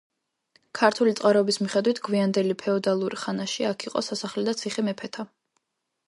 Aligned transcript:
ქართული 0.77 1.11
წყაროების 1.17 1.59
მიხედვით, 1.63 1.99
გვიანდელი 2.07 2.55
ფეოდალურ 2.63 3.15
ხანაში 3.25 3.67
აქ 3.73 3.85
იყო 3.91 4.03
„სასახლე 4.09 4.47
და 4.49 4.55
ციხე 4.63 4.85
მეფეთა“. 4.89 5.27